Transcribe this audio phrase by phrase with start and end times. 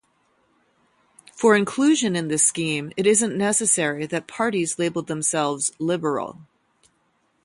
[1.31, 6.39] For inclusion in this scheme it isn't necessary that parties labelled themselves 'liberal'.